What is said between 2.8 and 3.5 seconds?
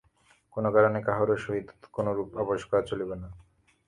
চলিবে না।